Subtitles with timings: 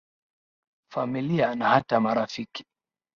[0.93, 2.63] familia na hata marafiki